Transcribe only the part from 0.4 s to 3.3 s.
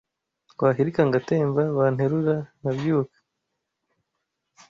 Wahilika ngatemba Wanterura nkabyuka